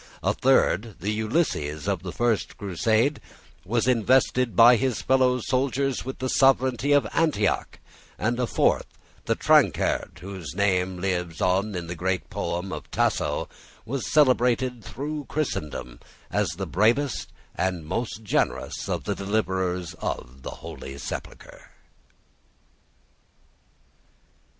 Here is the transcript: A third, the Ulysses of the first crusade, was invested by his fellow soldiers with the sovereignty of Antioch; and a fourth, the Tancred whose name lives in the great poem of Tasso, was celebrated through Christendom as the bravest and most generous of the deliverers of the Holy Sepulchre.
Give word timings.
A 0.23 0.33
third, 0.33 0.95
the 0.99 1.11
Ulysses 1.11 1.87
of 1.87 2.01
the 2.01 2.11
first 2.11 2.57
crusade, 2.57 3.21
was 3.63 3.87
invested 3.87 4.55
by 4.55 4.75
his 4.75 5.03
fellow 5.03 5.39
soldiers 5.41 6.03
with 6.03 6.17
the 6.17 6.27
sovereignty 6.27 6.91
of 6.91 7.05
Antioch; 7.13 7.77
and 8.17 8.39
a 8.39 8.47
fourth, 8.47 8.87
the 9.25 9.35
Tancred 9.35 10.17
whose 10.21 10.55
name 10.55 10.97
lives 10.99 11.39
in 11.39 11.85
the 11.85 11.93
great 11.93 12.31
poem 12.31 12.71
of 12.73 12.89
Tasso, 12.89 13.47
was 13.85 14.11
celebrated 14.11 14.83
through 14.83 15.25
Christendom 15.25 15.99
as 16.31 16.49
the 16.53 16.65
bravest 16.65 17.31
and 17.53 17.85
most 17.85 18.23
generous 18.23 18.89
of 18.89 19.03
the 19.03 19.13
deliverers 19.13 19.93
of 20.01 20.41
the 20.41 20.49
Holy 20.65 20.97
Sepulchre. 20.97 21.69